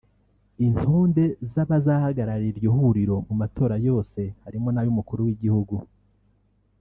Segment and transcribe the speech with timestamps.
[0.65, 5.75] Intonde z’abazahagararira iryo huriro mu matora yose harimo n’ay’umukuru w’igihugu